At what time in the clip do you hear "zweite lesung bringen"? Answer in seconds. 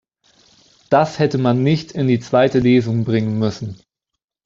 2.19-3.37